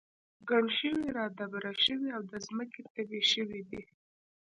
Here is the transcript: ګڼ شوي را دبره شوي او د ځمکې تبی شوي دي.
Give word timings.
ګڼ 0.49 0.63
شوي 0.79 1.07
را 1.17 1.25
دبره 1.39 1.73
شوي 1.85 2.09
او 2.15 2.21
د 2.31 2.33
ځمکې 2.47 2.81
تبی 2.93 3.21
شوي 3.31 3.61
دي. 3.69 3.81